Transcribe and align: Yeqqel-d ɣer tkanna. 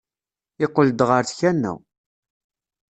Yeqqel-d 0.61 0.99
ɣer 1.09 1.21
tkanna. 1.25 1.73